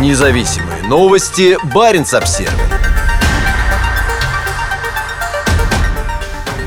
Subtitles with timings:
[0.00, 1.56] Независимые новости.
[1.72, 2.52] Барин обсерва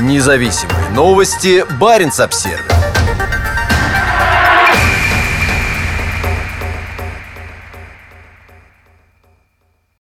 [0.00, 1.64] Независимые новости.
[1.78, 2.75] Барин обсервис